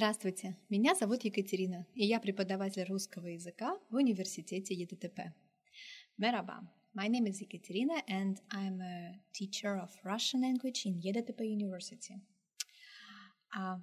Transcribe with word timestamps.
Здравствуйте, 0.00 0.56
меня 0.70 0.94
зовут 0.94 1.24
Екатерина, 1.24 1.86
и 1.94 2.06
я 2.06 2.20
преподаватель 2.20 2.84
русского 2.84 3.26
языка 3.26 3.78
в 3.90 3.96
университете 3.96 4.72
ЕДТП. 4.72 5.34
Merhaba, 6.16 6.66
my 6.94 7.06
name 7.06 7.26
is 7.26 7.42
Ekaterina 7.42 8.02
and 8.08 8.38
I'm 8.50 8.80
a 8.80 9.20
teacher 9.34 9.76
of 9.76 9.90
Russian 10.02 10.40
language 10.40 10.86
in 10.86 10.98
EDTP 11.02 11.44
University. 11.44 12.18
А, 13.54 13.78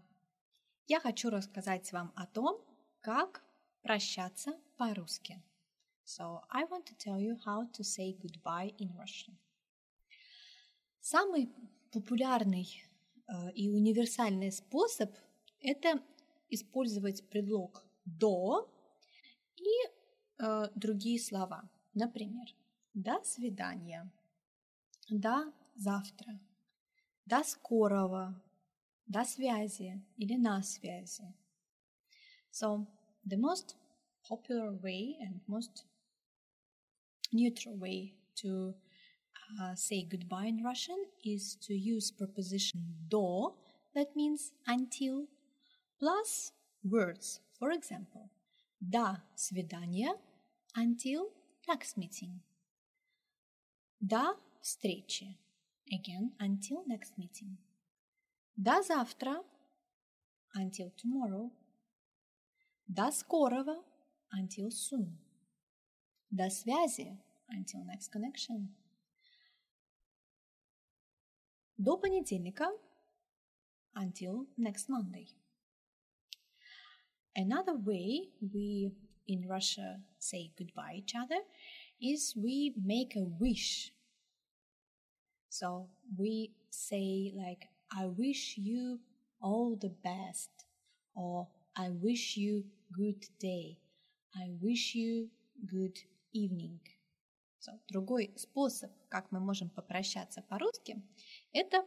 я 0.88 1.00
хочу 1.00 1.30
рассказать 1.30 1.92
вам 1.92 2.12
о 2.16 2.26
том, 2.26 2.66
как 3.02 3.44
прощаться 3.84 4.60
по-русски. 4.76 5.40
So 6.04 6.42
I 6.50 6.64
want 6.64 6.86
to 6.86 6.96
tell 6.98 7.20
you 7.20 7.38
how 7.46 7.72
to 7.74 7.84
say 7.84 8.18
goodbye 8.20 8.74
in 8.80 8.90
Russian. 8.98 9.36
Самый 11.00 11.54
популярный 11.92 12.68
э, 13.28 13.52
и 13.52 13.70
универсальный 13.70 14.52
способ– 14.52 15.16
это 15.62 16.04
использовать 16.50 17.28
предлог 17.30 17.86
«до» 18.06 18.70
и 19.56 20.44
э, 20.44 20.68
другие 20.76 21.20
слова. 21.20 21.70
Например, 21.94 22.46
«до 22.94 23.24
свидания», 23.24 24.12
«до 25.10 25.54
завтра», 25.76 26.40
«до 27.26 27.44
скорого», 27.44 28.42
«до 29.06 29.24
связи» 29.24 30.02
или 30.18 30.36
«на 30.36 30.62
связи». 30.64 31.34
So, 32.52 32.88
the 33.26 33.38
most 33.38 33.76
popular 34.28 34.72
way 34.82 35.18
and 35.22 35.42
most 35.48 35.86
neutral 37.32 37.78
way 37.78 38.16
to 38.36 38.74
uh, 39.62 39.76
say 39.76 40.08
goodbye 40.10 40.48
in 40.48 40.64
Russian 40.64 40.98
is 41.24 41.56
to 41.62 41.74
use 41.74 42.12
preposition 42.12 42.82
do, 43.10 43.54
that 43.96 44.16
means 44.16 44.52
until, 44.68 45.28
plus 46.00 46.52
words. 46.84 47.42
For 47.60 47.72
example, 47.72 48.30
до 48.80 49.24
свидания 49.36 50.14
until 50.76 51.32
next 51.68 51.98
meeting. 51.98 52.40
До 54.00 54.38
встречи 54.62 55.38
again 55.92 56.32
until 56.40 56.86
next 56.88 57.18
meeting. 57.18 57.58
До 58.56 58.82
завтра 58.84 59.44
until 60.56 60.92
tomorrow. 60.96 61.52
До 62.88 63.12
скорого 63.12 63.84
until 64.32 64.70
soon. 64.70 65.18
До 66.30 66.50
связи 66.50 67.18
until 67.50 67.84
next 67.86 68.12
connection. 68.12 68.68
До 71.78 71.98
понедельника 71.98 72.72
until 73.96 74.48
next 74.58 74.90
Monday. 74.90 75.47
Another 77.37 77.75
way 77.75 78.29
we 78.41 78.93
in 79.27 79.47
Russia 79.49 80.01
say 80.19 80.53
goodbye 80.59 80.97
each 80.97 81.15
other 81.15 81.41
is 82.01 82.35
we 82.37 82.75
make 82.77 83.17
a 83.17 83.25
wish. 83.41 83.93
So 85.49 85.89
we 86.19 86.53
say 86.71 87.33
like 87.37 87.69
I 87.91 88.07
wish 88.07 88.57
you 88.59 89.01
all 89.41 89.77
the 89.77 89.93
best 90.03 90.51
or 91.15 91.49
I 91.77 91.91
wish 91.91 92.37
you 92.37 92.65
good 92.93 93.25
day. 93.39 93.79
I 94.35 94.51
wish 94.61 94.95
you 94.95 95.29
good 95.67 95.99
evening. 96.33 96.81
So, 97.59 97.73
другой 97.89 98.33
способ, 98.37 98.91
как 99.09 99.31
мы 99.31 99.39
можем 99.39 99.71
попрощаться 99.71 100.43
по-русски, 100.43 101.01
это 101.53 101.87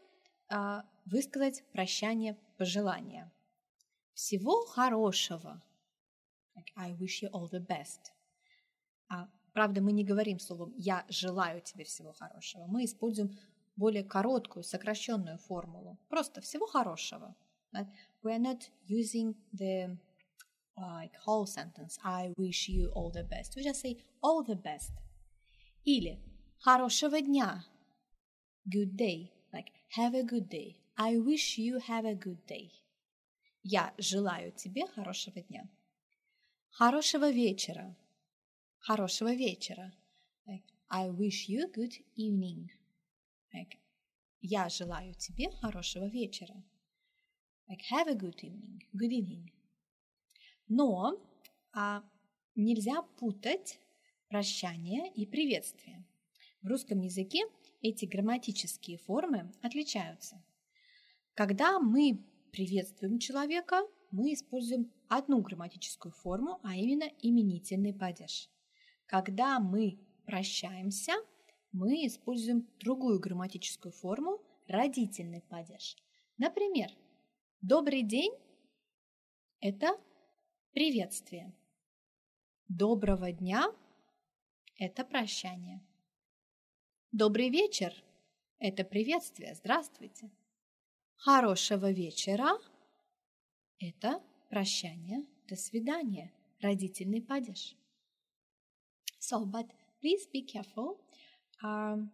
э, 0.50 0.81
высказать 1.06 1.63
прощание 1.73 2.38
пожелания. 2.57 3.31
Всего 4.20 4.66
хорошего. 4.66 5.62
Like, 6.54 6.70
I 6.76 6.92
wish 6.92 7.22
you 7.22 7.31
all 7.31 7.48
the 7.48 7.66
best. 7.66 8.12
А, 9.08 9.31
правда, 9.54 9.81
мы 9.81 9.92
не 9.92 10.04
говорим 10.04 10.38
словом 10.38 10.75
«я 10.76 11.06
желаю 11.08 11.62
тебе 11.62 11.84
всего 11.84 12.12
хорошего». 12.12 12.66
Мы 12.66 12.84
используем 12.84 13.34
более 13.76 14.04
короткую, 14.04 14.62
сокращенную 14.62 15.38
формулу. 15.38 15.98
Просто 16.10 16.42
«всего 16.42 16.66
хорошего». 16.66 17.34
We 18.22 18.30
are 18.36 18.38
not 18.38 18.70
using 18.86 19.34
the 19.54 19.97
like 20.76 21.14
whole 21.26 21.47
sentence 21.47 21.98
I 22.04 22.34
wish 22.36 22.69
you 22.69 22.92
all 22.92 23.10
the 23.10 23.25
best. 23.25 23.56
We 23.56 23.62
just 23.62 23.80
say 23.80 24.04
all 24.20 24.44
the 24.44 24.54
best. 24.54 24.92
Или 25.84 26.20
хорошего 26.59 27.22
дня. 27.22 27.64
Good 28.66 28.97
day. 28.97 29.32
Like 29.50 29.72
have 29.97 30.14
a 30.14 30.22
good 30.22 30.50
day. 30.50 30.76
I 30.98 31.16
wish 31.16 31.56
you 31.56 31.78
have 31.78 32.04
a 32.04 32.14
good 32.14 32.44
day. 32.47 32.79
Я 33.62 33.93
желаю 33.98 34.53
тебе 34.53 34.87
хорошего 34.87 35.41
дня. 35.43 35.69
Хорошего 36.71 37.31
вечера. 37.31 37.94
Хорошего 38.78 39.34
вечера. 39.34 39.93
Like, 40.47 40.65
I 40.88 41.10
wish 41.10 41.47
you 41.48 41.71
good 41.71 41.93
evening. 42.16 42.71
Like, 43.54 43.76
я 44.41 44.69
желаю 44.71 45.15
тебе 45.15 45.50
хорошего 45.50 46.09
вечера. 46.09 46.54
Like, 47.69 47.82
have 47.91 48.09
a 48.09 48.15
good 48.15 48.41
evening. 48.43 48.81
Good 48.94 49.12
evening. 49.12 49.53
Но 50.69 51.21
а, 51.72 52.03
нельзя 52.54 53.03
путать 53.19 53.78
прощание 54.28 55.12
и 55.12 55.27
приветствие. 55.27 56.06
В 56.62 56.66
русском 56.66 57.00
языке 57.00 57.44
эти 57.82 58.06
грамматические 58.06 58.97
формы 58.98 59.53
отличаются. 59.60 60.42
Когда 61.34 61.78
мы 61.78 62.25
приветствуем 62.50 63.19
человека, 63.19 63.83
мы 64.11 64.33
используем 64.34 64.93
одну 65.09 65.41
грамматическую 65.41 66.12
форму, 66.12 66.61
а 66.62 66.77
именно 66.77 67.11
именительный 67.22 67.94
падеж. 67.94 68.50
Когда 69.06 69.61
мы 69.61 69.99
прощаемся, 70.27 71.12
мы 71.72 72.06
используем 72.06 72.69
другую 72.78 73.21
грамматическую 73.21 73.93
форму– 73.93 74.41
родительный 74.66 75.43
падеж. 75.43 75.97
Например, 76.39 76.91
«добрый 77.60 78.03
день»– 78.03 78.33
это 79.60 79.99
приветствие. 80.72 81.53
Доброго 82.69 83.33
дня– 83.33 83.72
это 84.78 85.05
прощание. 85.05 85.81
Добрый 87.12 87.50
вечер– 87.50 87.93
это 88.59 88.84
приветствие, 88.84 89.55
здравствуйте. 89.55 90.31
Хорошего 91.19 91.91
вечера – 91.91 93.79
это 93.79 94.22
прощание, 94.50 95.25
до 95.47 95.56
свидания, 95.56 96.31
родительный 96.62 97.22
падеж. 97.22 97.75
So, 99.19 99.46
but 99.46 99.68
please 100.01 100.28
be 100.31 100.41
careful. 100.41 101.00
Um, 101.63 102.12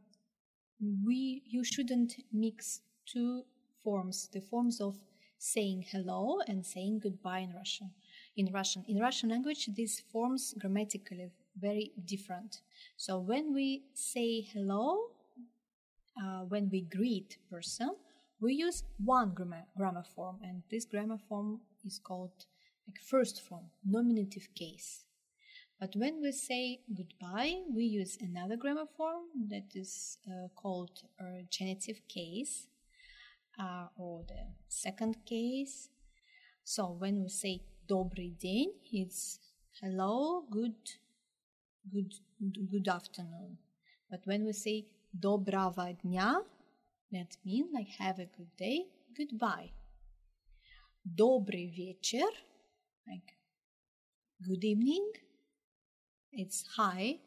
we, 1.05 1.43
you 1.45 1.63
shouldn't 1.63 2.15
mix 2.31 2.81
two 3.05 3.43
forms, 3.83 4.29
the 4.31 4.41
forms 4.41 4.79
of 4.79 4.95
saying 5.37 5.83
hello 5.91 6.39
and 6.47 6.65
saying 6.65 6.99
goodbye 6.99 7.39
in 7.39 7.53
Russian. 7.53 7.91
In 8.37 8.51
Russian, 8.53 8.85
in 8.87 8.99
Russian 8.99 9.29
language, 9.29 9.67
these 9.75 9.99
forms 10.11 10.53
grammatically 10.57 11.31
very 11.59 11.91
different. 12.05 12.61
So 12.95 13.19
when 13.19 13.53
we 13.53 13.83
say 13.93 14.41
hello, 14.41 15.09
uh, 16.17 16.45
when 16.47 16.69
we 16.69 16.81
greet 16.81 17.37
person, 17.49 17.95
we 18.39 18.53
use 18.53 18.83
one 19.03 19.33
grammar, 19.33 19.65
grammar 19.77 20.03
form, 20.15 20.39
and 20.43 20.63
this 20.71 20.85
grammar 20.85 21.17
form 21.29 21.61
is 21.85 21.99
called 21.99 22.45
like 22.87 22.99
first 23.07 23.41
form, 23.47 23.65
nominative 23.85 24.47
case. 24.55 25.05
But 25.79 25.95
when 25.95 26.21
we 26.21 26.31
say 26.31 26.81
goodbye, 26.95 27.61
we 27.73 27.83
use 27.85 28.17
another 28.21 28.55
grammar 28.55 28.85
form 28.97 29.23
that 29.49 29.65
is 29.73 30.17
uh, 30.27 30.47
called 30.55 30.91
uh, 31.19 31.43
genitive 31.49 32.01
case 32.07 32.67
uh, 33.59 33.87
or 33.97 34.23
the 34.27 34.53
second 34.67 35.17
case. 35.25 35.89
So 36.63 36.95
when 36.99 37.23
we 37.23 37.29
say 37.29 37.61
добрый 37.87 38.37
день, 38.37 38.71
it's 38.91 39.39
hello, 39.81 40.45
good, 40.51 40.75
good, 41.91 42.13
good 42.71 42.87
afternoon. 42.87 43.57
But 44.09 44.21
when 44.25 44.45
we 44.45 44.53
say 44.53 44.85
доброго 45.13 45.93
дня, 46.03 46.43
that 47.15 47.37
means 47.43 47.69
like 47.73 47.89
have 47.99 48.19
a 48.19 48.25
good 48.25 48.55
day, 48.57 48.87
goodbye. 49.17 49.71
Добрый 51.03 51.67
вечер, 51.67 52.29
like 53.07 53.37
good 54.41 54.63
evening, 54.63 55.11
it's 56.31 56.63
hi, 56.77 57.19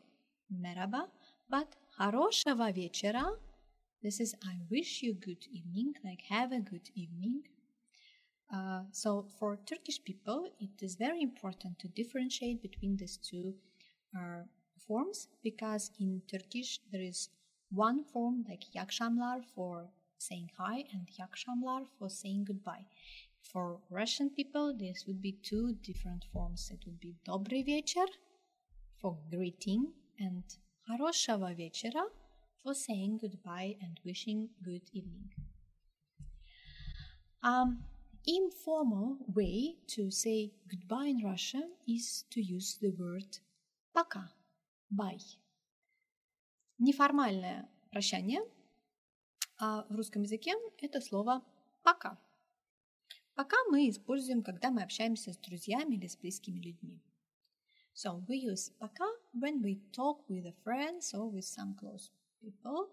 merhaba. 0.50 1.10
But 1.48 1.76
хорошего 1.98 2.70
вечера, 2.72 3.38
this 4.02 4.20
is 4.20 4.34
I 4.42 4.58
wish 4.70 5.02
you 5.02 5.14
good 5.14 5.44
evening, 5.50 5.94
like 6.04 6.22
have 6.28 6.52
a 6.52 6.60
good 6.60 6.88
evening. 6.94 7.42
Uh, 8.54 8.82
so 8.92 9.26
for 9.38 9.58
Turkish 9.66 10.02
people, 10.04 10.48
it 10.60 10.82
is 10.82 10.94
very 10.94 11.22
important 11.22 11.78
to 11.80 11.88
differentiate 11.88 12.62
between 12.62 12.96
these 12.96 13.16
two 13.16 13.54
uh, 14.16 14.42
forms 14.86 15.28
because 15.42 15.90
in 15.98 16.22
Turkish 16.30 16.80
there 16.92 17.02
is 17.02 17.30
one 17.70 18.04
form 18.04 18.44
like 18.48 18.64
yakshamlar 18.74 19.44
for 19.54 19.88
saying 20.18 20.50
hi 20.56 20.84
and 20.92 21.08
yakshamlar 21.18 21.86
for 21.98 22.08
saying 22.08 22.44
goodbye. 22.44 22.86
For 23.42 23.80
Russian 23.90 24.30
people, 24.30 24.74
this 24.74 25.04
would 25.06 25.20
be 25.20 25.32
two 25.32 25.74
different 25.82 26.24
forms. 26.32 26.70
It 26.72 26.84
would 26.86 27.00
be 27.00 27.14
добрый 27.26 27.62
вечер 27.62 28.06
for 29.00 29.18
greeting 29.30 29.92
and 30.18 30.44
хорошего 30.88 31.52
вечера 31.54 32.04
for 32.62 32.74
saying 32.74 33.18
goodbye 33.18 33.76
and 33.82 34.00
wishing 34.04 34.48
good 34.62 34.88
evening. 34.92 35.30
Um, 37.42 37.84
informal 38.26 39.18
way 39.34 39.76
to 39.88 40.10
say 40.10 40.52
goodbye 40.70 41.08
in 41.08 41.22
Russian 41.22 41.72
is 41.86 42.24
to 42.30 42.40
use 42.40 42.78
the 42.80 42.90
word 42.98 43.38
пока, 43.92 44.30
bye. 44.90 45.18
Неформальное 46.79 47.69
прощание 47.91 48.41
а 49.59 49.85
в 49.89 49.95
русском 49.95 50.23
языке 50.23 50.53
это 50.77 51.01
слово 51.01 51.43
пока. 51.83 52.17
Пока 53.35 53.57
мы 53.69 53.89
используем, 53.89 54.41
когда 54.41 54.71
мы 54.71 54.83
общаемся 54.83 55.33
с 55.33 55.37
друзьями 55.37 55.95
или 55.95 56.07
с 56.07 56.17
близкими 56.17 56.59
людьми. 56.59 57.01
So 57.93 58.23
we 58.27 58.37
use 58.37 58.71
пока 58.79 59.05
when 59.33 59.61
we 59.61 59.81
talk 59.91 60.25
with 60.29 60.45
a 60.45 60.53
friends 60.63 61.13
or 61.13 61.29
with 61.29 61.45
some 61.45 61.75
close 61.75 62.11
people. 62.41 62.89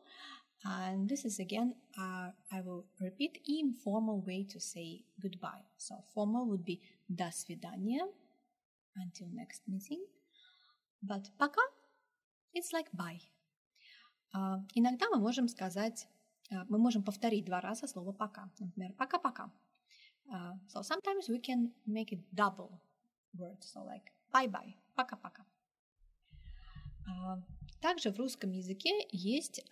And 0.65 1.09
this 1.09 1.25
is 1.25 1.39
again, 1.39 1.75
uh, 1.97 2.33
I 2.51 2.61
will 2.63 2.87
repeat, 3.01 3.41
informal 3.47 4.21
way 4.23 4.45
to 4.45 4.59
say 4.59 5.05
goodbye. 5.21 5.63
So 5.77 6.03
formal 6.13 6.49
would 6.49 6.65
be 6.65 6.81
до 7.09 7.31
свидания, 7.31 8.05
until 8.97 9.29
next 9.33 9.63
meeting. 9.69 10.05
But 11.03 11.31
пока, 11.39 11.63
it's 12.53 12.73
like 12.73 12.91
bye. 12.93 13.36
Uh, 14.35 14.61
иногда 14.75 15.07
мы 15.11 15.19
можем 15.19 15.49
сказать, 15.49 16.09
uh, 16.51 16.65
мы 16.69 16.79
можем 16.79 17.03
повторить 17.03 17.45
два 17.45 17.61
раза 17.61 17.87
слово 17.87 18.13
пока. 18.13 18.51
Например, 18.59 18.93
пока-пока. 18.95 19.51
Uh, 20.29 20.55
so 20.67 20.83
sometimes 20.83 21.29
we 21.29 21.41
can 21.41 21.73
make 21.87 22.13
it 22.13 22.21
double 22.33 22.81
word, 23.35 23.63
so 23.63 23.85
like 23.85 24.13
bye-bye, 24.33 24.75
пока-пока. 24.95 25.45
Также 27.81 28.11
в 28.11 28.19
русском 28.19 28.51
языке 28.51 29.07
есть 29.13 29.65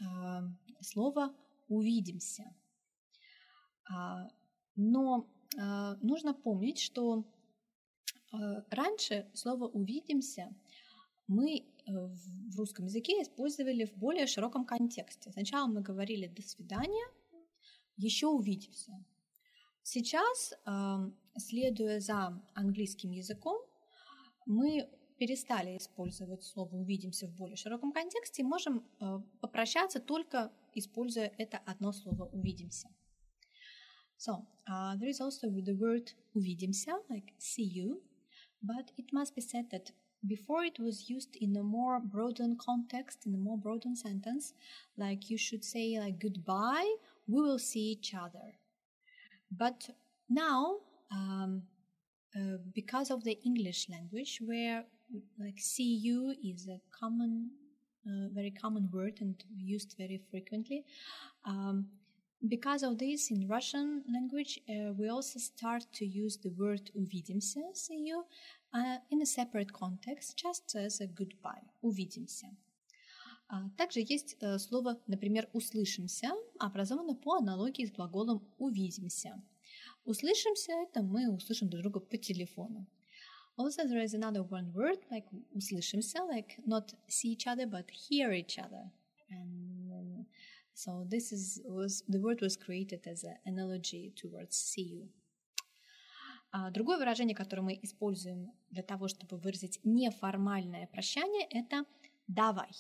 слово 0.80 1.34
«увидимся». 1.68 2.54
Но 4.76 5.26
нужно 5.56 6.32
помнить, 6.32 6.78
что 6.78 7.24
раньше 8.70 9.28
слово 9.34 9.66
«увидимся» 9.66 10.54
мы 11.26 11.66
в 11.86 12.56
русском 12.56 12.86
языке 12.86 13.22
использовали 13.22 13.84
в 13.84 13.96
более 13.96 14.26
широком 14.26 14.64
контексте. 14.64 15.30
Сначала 15.32 15.66
мы 15.66 15.82
говорили 15.82 16.26
«до 16.28 16.42
свидания», 16.42 17.06
еще 17.96 18.26
увидимся. 18.26 18.92
Сейчас, 19.82 20.54
следуя 21.36 22.00
за 22.00 22.42
английским 22.54 23.10
языком, 23.10 23.60
мы 24.46 24.88
перестали 25.18 25.76
использовать 25.76 26.42
слово 26.42 26.74
«увидимся» 26.74 27.28
в 27.28 27.34
более 27.36 27.56
широком 27.56 27.92
контексте 27.92 28.42
и 28.42 28.44
можем 28.44 28.84
попрощаться 29.40 30.00
только 30.00 30.52
используя 30.74 31.32
это 31.38 31.58
одно 31.58 31.92
слово 31.92 32.24
«увидимся». 32.26 32.88
So, 34.16 34.46
uh, 34.68 34.96
there 34.98 35.10
is 35.10 35.20
also 35.20 35.50
the 35.50 35.76
word 35.76 36.08
«увидимся», 36.34 36.92
like 37.10 37.32
«see 37.38 37.64
you», 37.64 38.02
but 38.62 38.90
it 38.96 39.12
must 39.12 39.34
be 39.34 39.42
said 39.42 39.70
that 39.70 39.92
before 40.27 40.63
it 40.63 40.79
was 40.79 41.09
used 41.09 41.35
in 41.37 41.55
a 41.55 41.63
more 41.63 41.99
broadened 41.99 42.59
context, 42.59 43.25
in 43.25 43.33
a 43.33 43.37
more 43.37 43.57
broadened 43.57 43.97
sentence, 43.97 44.53
like 44.97 45.29
you 45.29 45.37
should 45.37 45.63
say 45.63 45.97
like 45.99 46.19
goodbye, 46.19 46.93
we 47.27 47.41
will 47.41 47.59
see 47.59 47.91
each 47.91 48.13
other. 48.13 48.53
But 49.51 49.89
now, 50.29 50.77
um, 51.11 51.63
uh, 52.35 52.57
because 52.73 53.09
of 53.11 53.23
the 53.23 53.39
English 53.45 53.87
language, 53.89 54.39
where 54.45 54.83
like 55.39 55.57
see 55.57 55.95
you 55.95 56.35
is 56.43 56.67
a 56.67 56.79
common, 56.91 57.49
uh, 58.05 58.27
very 58.33 58.51
common 58.51 58.89
word 58.91 59.17
and 59.21 59.41
used 59.55 59.95
very 59.97 60.21
frequently, 60.29 60.85
um, 61.45 61.87
because 62.47 62.83
of 62.83 62.97
this, 62.97 63.31
in 63.31 63.47
Russian 63.47 64.03
language, 64.13 64.61
uh, 64.69 64.93
we 64.97 65.09
also 65.09 65.39
start 65.39 65.83
to 65.93 66.05
use 66.05 66.37
the 66.37 66.51
word 66.57 66.89
увидимся, 66.95 67.75
see 67.75 67.97
you, 67.97 68.23
in 69.10 69.22
a 69.22 69.26
separate 69.26 69.72
context, 69.72 70.36
just 70.36 70.74
as 70.74 71.00
a 71.00 71.06
goodbye, 71.06 71.62
увидимся. 71.80 72.48
Также 73.76 74.00
есть 74.00 74.36
слово, 74.58 75.00
например, 75.06 75.48
«услышимся», 75.52 76.32
образовано 76.58 77.14
по 77.14 77.36
аналогии 77.36 77.86
с 77.86 77.92
глаголом 77.92 78.42
«увидимся». 78.58 79.40
«Услышимся»— 80.04 80.72
это 80.82 81.02
мы 81.02 81.30
услышим 81.30 81.68
друг 81.68 81.82
друга 81.82 82.00
по 82.00 82.16
телефону. 82.16 82.86
Also, 83.56 83.84
there 83.86 84.02
is 84.02 84.14
another 84.14 84.42
one 84.42 84.72
word, 84.72 84.98
like 85.10 85.26
услышимся, 85.52 86.24
like 86.24 86.58
not 86.66 86.92
see 87.06 87.32
each 87.32 87.46
other, 87.46 87.66
but 87.66 87.88
hear 87.90 88.32
each 88.32 88.58
other. 88.58 88.90
And 89.30 90.26
so 90.74 91.04
this 91.08 91.30
is 91.32 91.60
was 91.64 92.02
the 92.08 92.18
word 92.18 92.40
was 92.40 92.56
created 92.56 93.06
as 93.06 93.22
an 93.22 93.36
analogy 93.46 94.12
towards 94.16 94.56
see 94.56 94.82
you. 94.82 95.08
Другое 96.70 96.98
выражение, 96.98 97.34
которое 97.34 97.62
мы 97.62 97.80
используем 97.82 98.52
для 98.70 98.84
того, 98.84 99.08
чтобы 99.08 99.38
выразить 99.38 99.80
неформальное 99.82 100.86
прощание, 100.86 101.48
это 101.50 101.84
«давай». 102.28 102.70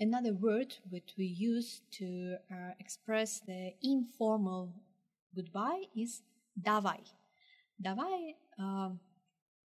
Another 0.00 0.32
word 0.32 0.80
which 0.90 1.14
we 1.18 1.26
use 1.26 1.82
to 1.90 2.38
uh, 2.50 2.74
express 2.78 3.42
the 3.46 3.74
informal 3.82 4.72
goodbye 5.34 5.86
is 5.94 6.22
«давай». 6.56 7.04
«Давай» 7.78 8.36
uh, 8.58 8.96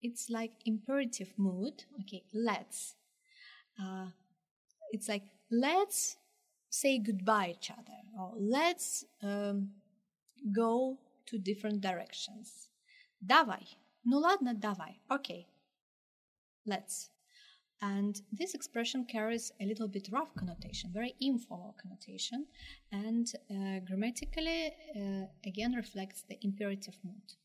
it's 0.02 0.28
like 0.28 0.52
imperative 0.66 1.32
mood. 1.38 1.84
Okay, 2.00 2.24
let's. 2.34 2.96
Uh, 3.80 4.08
it's 4.90 5.08
like 5.08 5.24
let's 5.50 6.16
say 6.68 6.98
goodbye 6.98 7.54
each 7.56 7.70
other 7.70 7.98
or 8.18 8.34
let's 8.38 9.04
um, 9.22 9.70
go 10.54 10.98
to 11.26 11.38
different 11.38 11.80
directions. 11.80 12.68
Давай. 13.22 13.78
Ну 14.04 14.18
ладно, 14.18 14.52
давай. 14.54 15.00
Okay. 15.08 15.46
Let's. 16.66 17.10
And 17.80 18.20
this 18.32 18.54
expression 18.54 19.06
carries 19.06 19.52
a 19.60 19.64
little 19.64 19.88
bit 19.88 20.08
rough 20.12 20.34
connotation, 20.34 20.92
very 20.92 21.14
informal 21.20 21.74
connotation, 21.80 22.46
and 22.92 23.26
uh, 23.50 23.80
grammatically 23.86 24.72
uh, 24.96 25.26
again 25.44 25.72
reflects 25.72 26.22
the 26.28 26.38
imperative 26.42 26.96
mood. 27.02 27.36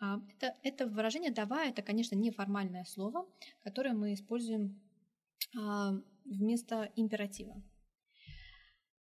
Uh, 0.00 0.20
это, 0.28 0.54
это 0.62 0.86
выражение 0.86 1.30
«давай»— 1.32 1.68
это, 1.70 1.82
конечно, 1.82 2.16
неформальное 2.16 2.84
слово, 2.84 3.26
которое 3.62 3.92
мы 3.92 4.14
используем 4.14 4.80
uh, 5.56 6.00
вместо 6.24 6.90
императива. 6.96 7.62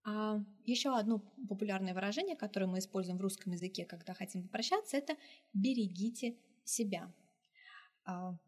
А 0.09 0.41
еще 0.65 0.97
одно 0.97 1.19
популярное 1.49 1.93
выражение, 1.93 2.37
которое 2.37 2.67
мы 2.67 2.79
используем 2.79 3.19
в 3.19 3.23
русском 3.23 3.53
языке, 3.53 3.85
когда 3.85 4.15
хотим 4.15 4.45
попрощаться, 4.45 4.97
это 4.97 5.17
«берегите 5.53 6.37
себя». 6.63 7.13
А, 8.05 8.39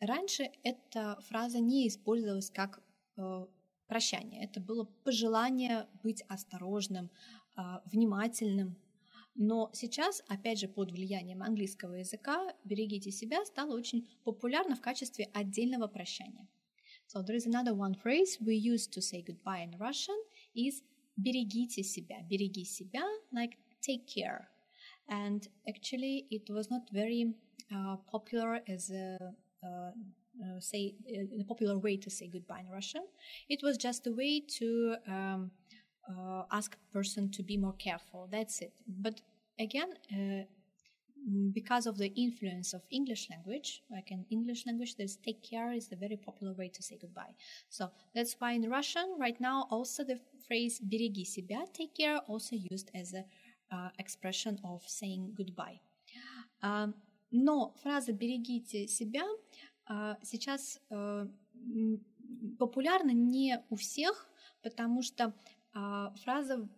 раньше 0.00 0.50
эта 0.64 1.20
фраза 1.28 1.60
не 1.60 1.86
использовалась 1.86 2.50
как 2.50 2.82
э, 3.16 3.46
прощание. 3.86 4.44
Это 4.44 4.60
было 4.60 4.84
пожелание 5.04 5.86
быть 6.02 6.22
осторожным, 6.22 7.12
а, 7.54 7.80
внимательным. 7.86 8.76
Но 9.36 9.70
сейчас, 9.72 10.20
опять 10.26 10.58
же, 10.58 10.66
под 10.66 10.90
влиянием 10.90 11.44
английского 11.44 11.94
языка 11.94 12.52
«берегите 12.64 13.12
себя» 13.12 13.44
стало 13.44 13.76
очень 13.76 14.08
популярно 14.24 14.74
в 14.74 14.80
качестве 14.80 15.30
отдельного 15.32 15.86
прощания. 15.86 16.48
So 17.06 17.22
there 17.22 17.36
is 17.36 17.46
another 17.46 17.74
one 17.74 17.94
phrase 17.94 18.38
we 18.40 18.56
use 18.56 18.88
to 18.88 19.00
say 19.00 19.22
goodbye 19.22 19.62
in 19.62 19.78
Russian 19.78 20.16
is 20.54 20.82
берегите 21.17 21.83
себя, 21.83 22.21
береги 22.29 22.65
себя, 22.65 23.03
like 23.31 23.57
take 23.81 24.05
care. 24.07 24.49
And 25.09 25.47
actually, 25.67 26.27
it 26.29 26.49
was 26.49 26.69
not 26.69 26.89
very 26.91 27.33
uh, 27.73 27.97
popular 28.11 28.61
as 28.67 28.91
a 28.91 29.17
uh, 29.63 29.91
uh, 30.41 30.59
say 30.59 30.95
uh, 31.11 31.41
a 31.41 31.43
popular 31.43 31.77
way 31.77 31.97
to 31.97 32.09
say 32.09 32.27
goodbye 32.27 32.61
in 32.61 32.69
Russian. 32.69 33.03
It 33.49 33.61
was 33.63 33.77
just 33.77 34.07
a 34.07 34.11
way 34.11 34.41
to 34.59 34.95
um, 35.07 35.51
uh, 36.09 36.43
ask 36.51 36.75
a 36.75 36.93
person 36.93 37.29
to 37.31 37.43
be 37.43 37.57
more 37.57 37.73
careful. 37.73 38.27
That's 38.31 38.61
it. 38.61 38.73
But 38.87 39.21
again, 39.59 39.89
uh, 40.13 40.45
because 41.52 41.86
of 41.86 41.96
the 41.96 42.12
influence 42.14 42.74
of 42.74 42.82
English 42.90 43.30
language, 43.30 43.82
like 43.90 44.10
in 44.10 44.24
English 44.30 44.66
language, 44.66 44.96
there's 44.96 45.16
take 45.16 45.42
care 45.42 45.72
is 45.72 45.88
the 45.88 45.96
very 45.96 46.16
popular 46.16 46.52
way 46.52 46.68
to 46.68 46.82
say 46.82 46.98
goodbye. 47.00 47.34
So 47.68 47.90
that's 48.14 48.36
why 48.38 48.52
in 48.52 48.68
Russian 48.68 49.16
right 49.18 49.40
now 49.40 49.66
also 49.70 50.04
the 50.04 50.20
phrase 50.46 50.80
"береги 50.80 51.24
себя," 51.24 51.64
take 51.72 51.94
care, 51.94 52.18
also 52.28 52.56
used 52.56 52.90
as 52.94 53.14
a 53.14 53.24
uh, 53.70 53.88
expression 53.98 54.58
of 54.64 54.82
saying 54.86 55.34
goodbye. 55.34 55.80
Uh, 56.62 56.92
но 57.30 57.74
фраза 57.82 58.12
«берегите 58.12 58.86
себя» 58.86 59.24
uh, 59.88 60.16
сейчас 60.22 60.80
uh, 60.90 61.28
популярна 62.58 63.12
не 63.12 63.62
у 63.70 63.76
всех, 63.76 64.28
потому 64.62 65.02
что 65.02 65.34
фраза 66.22 66.68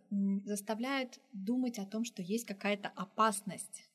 заставляет 0.45 1.21
думать 1.33 1.79
о 1.79 1.85
том, 1.85 2.05
что 2.05 2.23
есть 2.23 2.47
какая-то 2.47 2.89
опасность 2.97 3.86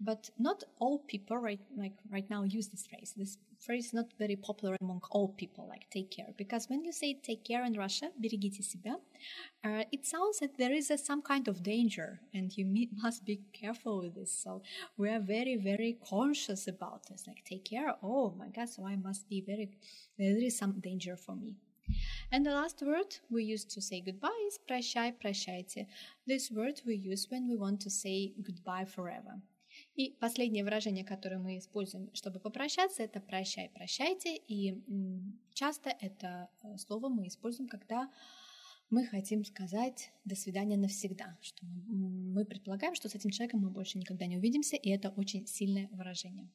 But 0.00 0.30
not 0.38 0.64
all 0.78 1.00
people 1.00 1.38
right 1.38 1.60
like 1.76 1.96
right 2.10 2.28
now 2.30 2.44
use 2.44 2.68
this 2.68 2.86
phrase. 2.86 3.14
This 3.16 3.38
phrase 3.60 3.86
is 3.86 3.94
not 3.94 4.06
very 4.18 4.36
popular 4.36 4.76
among 4.80 5.00
all 5.10 5.28
people, 5.28 5.66
like 5.68 5.90
take 5.90 6.10
care. 6.10 6.32
Because 6.36 6.68
when 6.68 6.84
you 6.84 6.92
say 6.92 7.14
take 7.14 7.44
care 7.44 7.64
in 7.64 7.74
Russia, 7.74 8.10
берегите 8.20 8.62
себя, 8.62 8.96
uh, 9.64 9.84
it 9.90 10.06
sounds 10.06 10.38
that 10.38 10.56
there 10.58 10.72
is 10.72 10.90
a, 10.90 10.98
some 10.98 11.22
kind 11.22 11.48
of 11.48 11.62
danger 11.62 12.20
and 12.32 12.56
you 12.56 12.88
must 13.02 13.24
be 13.24 13.40
careful 13.52 14.00
with 14.00 14.14
this. 14.14 14.32
So 14.32 14.62
we 14.96 15.08
are 15.08 15.20
very, 15.20 15.56
very 15.56 15.98
conscious 16.08 16.68
about 16.68 17.06
this. 17.08 17.24
Like 17.26 17.44
take 17.44 17.64
care, 17.64 17.94
oh 18.02 18.34
my 18.38 18.48
God, 18.48 18.68
so 18.68 18.86
I 18.86 18.96
must 18.96 19.28
be 19.28 19.40
very, 19.40 19.70
there 20.18 20.38
is 20.38 20.56
some 20.56 20.80
danger 20.80 21.16
for 21.16 21.34
me. 21.34 21.56
And 22.30 22.44
the 22.44 22.50
last 22.50 22.82
word 22.82 23.16
we 23.30 23.44
use 23.44 23.64
to 23.64 23.80
say 23.80 24.00
goodbye 24.00 24.46
is 24.46 24.58
прощай, 24.68 25.14
прощайте. 25.18 25.86
This 26.26 26.50
word 26.50 26.82
we 26.86 26.96
use 26.96 27.26
when 27.30 27.48
we 27.48 27.56
want 27.56 27.80
to 27.80 27.90
say 27.90 28.34
goodbye 28.42 28.84
forever. 28.84 29.40
И 29.95 30.15
последнее 30.19 30.63
выражение, 30.63 31.05
которое 31.05 31.37
мы 31.37 31.57
используем, 31.57 32.09
чтобы 32.13 32.39
попрощаться, 32.39 33.03
это 33.03 33.19
«прощай, 33.19 33.69
прощайте». 33.69 34.35
И 34.35 34.81
часто 35.53 35.91
это 36.01 36.49
э, 36.63 36.77
слово 36.77 37.09
мы 37.09 37.27
используем, 37.27 37.69
когда 37.69 38.09
мы 38.89 39.05
хотим 39.05 39.45
сказать 39.45 40.11
«до 40.25 40.35
свидания 40.35 40.77
навсегда», 40.77 41.37
что 41.41 41.65
мы 41.65 42.43
предполагаем, 42.43 42.95
что 42.95 43.07
с 43.07 43.15
этим 43.15 43.29
человеком 43.29 43.61
мы 43.61 43.69
больше 43.69 43.99
никогда 43.99 44.25
не 44.25 44.37
увидимся, 44.37 44.75
и 44.75 44.89
это 44.89 45.09
очень 45.09 45.45
сильное 45.45 45.87
выражение. 45.91 46.49